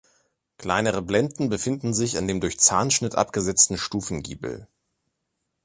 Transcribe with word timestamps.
Kleinere 0.57 1.03
Blenden 1.03 1.49
befinden 1.49 1.93
sich 1.93 2.17
an 2.17 2.27
dem 2.27 2.41
durch 2.41 2.59
Zahnschnitt 2.59 3.13
abgesetzten 3.13 3.77
Stufengiebel. 3.77 4.67